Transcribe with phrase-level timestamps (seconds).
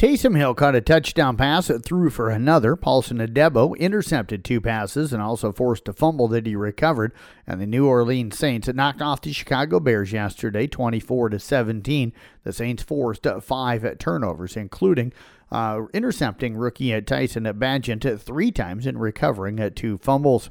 [0.00, 2.74] Taysom Hill caught a touchdown pass that threw for another.
[2.74, 7.12] Paulson Adebo intercepted two passes and also forced a fumble that he recovered.
[7.46, 12.14] And the New Orleans Saints knocked off the Chicago Bears yesterday, 24 to 17.
[12.44, 15.12] The Saints forced uh, five turnovers, including
[15.52, 20.48] uh, intercepting rookie uh, Tyson Bagent three times and recovering uh, two fumbles.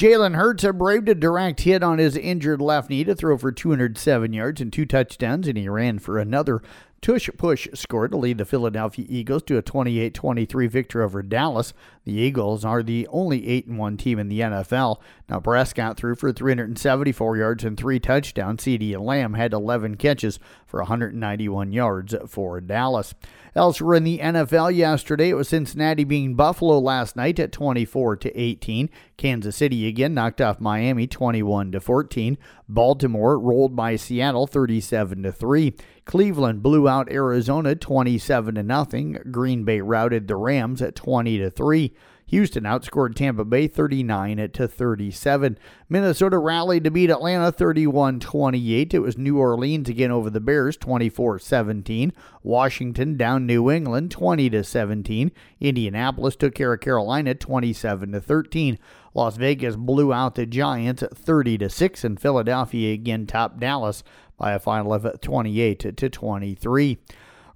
[0.00, 4.32] Jalen Hurts braved a direct hit on his injured left knee to throw for 207
[4.32, 6.62] yards and two touchdowns, and he ran for another
[7.02, 11.72] Tush Push scored to lead the Philadelphia Eagles to a 28 23 victory over Dallas.
[12.04, 15.00] The Eagles are the only 8 1 team in the NFL.
[15.28, 18.64] Now, Prescott threw for 374 yards and three touchdowns.
[18.64, 23.14] CeeDee Lamb had 11 catches for 191 yards for Dallas.
[23.54, 28.38] Elsewhere in the NFL yesterday, it was Cincinnati being Buffalo last night at 24 to
[28.38, 28.88] 18.
[29.16, 32.38] Kansas City again knocked off Miami 21 to 14.
[32.68, 35.74] Baltimore rolled by Seattle 37 to 3.
[36.04, 39.18] Cleveland blew out Arizona 27 to nothing.
[39.30, 41.94] Green Bay routed the Rams at 20 to 3.
[42.30, 45.58] Houston outscored Tampa Bay 39 to 37.
[45.88, 48.94] Minnesota rallied to beat Atlanta 31-28.
[48.94, 52.12] It was New Orleans again over the Bears 24-17.
[52.44, 55.32] Washington down New England 20 to 17.
[55.58, 58.78] Indianapolis took care of Carolina 27 to 13.
[59.12, 64.04] Las Vegas blew out the Giants 30 to 6 and Philadelphia again topped Dallas
[64.40, 66.98] by a final of 28 to 23.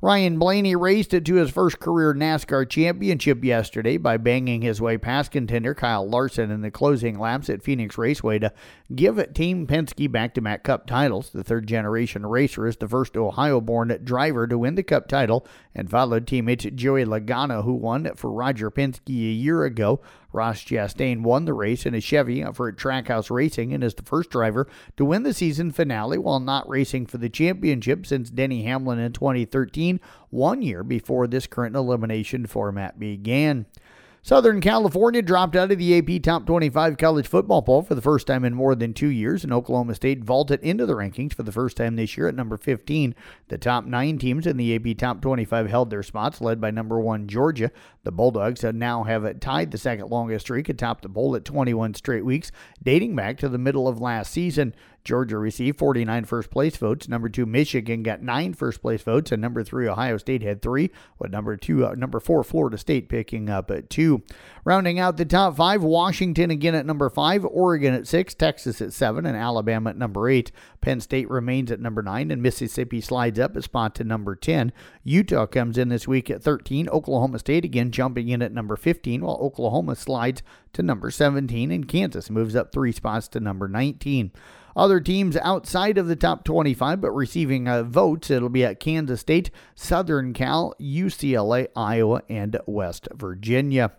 [0.04, 4.98] Ryan Blaney raced it to his first career NASCAR championship yesterday by banging his way
[4.98, 8.52] past contender Kyle Larson in the closing laps at Phoenix Raceway to
[8.94, 11.30] give Team Penske back to back Cup titles.
[11.30, 15.46] The third generation racer is the first Ohio born driver to win the Cup title
[15.74, 20.02] and followed teammate Joey Logano, who won for Roger Penske a year ago.
[20.34, 24.30] Ross Chastain won the race in a Chevy for Trackhouse Racing and is the first
[24.30, 28.98] driver to win the season finale while not racing for the championship since Denny Hamlin
[28.98, 33.66] in 2013, one year before this current elimination format began.
[34.27, 38.27] Southern California dropped out of the AP Top 25 college football poll for the first
[38.27, 41.53] time in more than two years, and Oklahoma State vaulted into the rankings for the
[41.53, 43.15] first time this year at number 15.
[43.48, 46.98] The top nine teams in the AP Top 25 held their spots, led by number
[46.98, 47.71] one Georgia.
[48.04, 52.25] The Bulldogs now have tied the second longest streak atop the bowl at 21 straight
[52.25, 52.50] weeks,
[52.82, 54.75] dating back to the middle of last season.
[55.04, 57.09] Georgia received 49 first place votes.
[57.09, 60.91] Number two, Michigan got nine first place votes, and number three, Ohio State had three.
[61.19, 64.22] With number two, uh, number four, Florida State picking up at two.
[64.65, 68.94] Rounding out the top five, Washington again at number five, Oregon at six, Texas at
[68.94, 70.50] seven, and Alabama at number eight.
[70.81, 74.72] Penn State remains at number nine, and Mississippi slides up a spot to number 10.
[75.03, 76.88] Utah comes in this week at 13.
[76.88, 80.42] Oklahoma State again jumping in at number 15, while Oklahoma slides
[80.72, 84.32] to number 17, and Kansas moves up three spots to number 19.
[84.76, 89.20] Other teams outside of the top 25 but receiving uh, votes, it'll be at Kansas
[89.20, 93.92] State, Southern Cal, UCLA, Iowa, and West Virginia.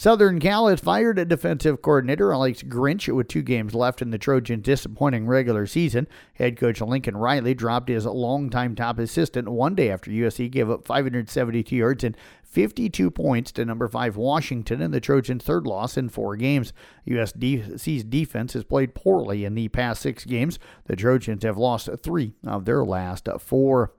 [0.00, 4.16] Southern Cal has fired a defensive coordinator, Alex Grinch, with two games left in the
[4.16, 6.08] Trojans' disappointing regular season.
[6.32, 10.86] Head coach Lincoln Riley dropped his longtime top assistant one day after USC gave up
[10.86, 16.08] 572 yards and 52 points to number 5 Washington in the Trojans' third loss in
[16.08, 16.72] four games.
[17.06, 20.58] USC's defense has played poorly in the past six games.
[20.86, 23.92] The Trojans have lost three of their last four.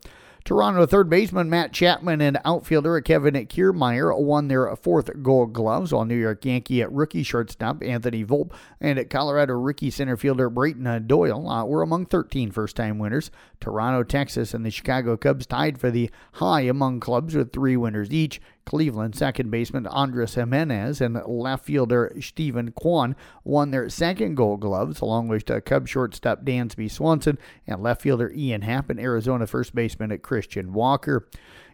[0.44, 6.06] Toronto third baseman Matt Chapman and outfielder Kevin Kiermaier won their fourth gold gloves, while
[6.06, 11.64] New York Yankee rookie shortstop Anthony Volpe and Colorado rookie center fielder Brenton Doyle uh,
[11.66, 13.30] were among 13 first time winners.
[13.60, 18.10] Toronto, Texas, and the Chicago Cubs tied for the high among clubs with three winners
[18.10, 18.42] each.
[18.66, 25.02] Cleveland second baseman Andres Gimenez and left fielder Steven Kwan won their second gold gloves,
[25.02, 30.18] along with Cub shortstop Dansby Swanson and left fielder Ian Happ and Arizona first baseman
[30.20, 31.28] Christian Walker.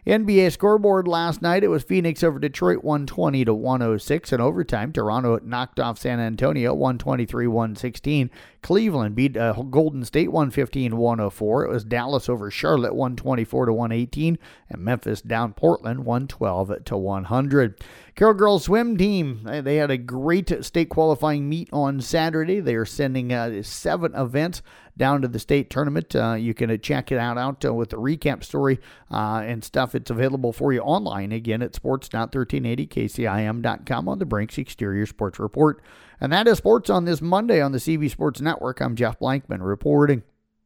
[0.08, 4.90] NBA scoreboard last night it was Phoenix over Detroit 120 to 106 in overtime.
[4.90, 8.30] Toronto knocked off San Antonio 123-116.
[8.62, 11.64] Cleveland beat uh, Golden State 115-104.
[11.64, 14.38] It was Dallas over Charlotte 124 to 118
[14.70, 17.80] and Memphis down Portland 112 to 100.
[18.14, 22.58] Carroll Girls Swim Team, they had a great state qualifying meet on Saturday.
[22.60, 24.60] They are sending uh, seven events
[24.96, 26.16] down to the state tournament.
[26.16, 28.80] Uh, you can uh, check it out, out uh, with the recap story
[29.10, 29.94] uh, and stuff.
[29.94, 35.80] It's available for you online again at sports.1380kcim.com on the Brinks Exterior Sports Report.
[36.20, 38.80] And that is sports on this Monday on the CB Sports Network.
[38.80, 40.24] I'm Jeff Blankman reporting.